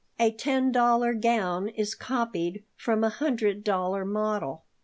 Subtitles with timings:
[0.19, 4.63] A ten dollar gown is copied from a hundred dollar model.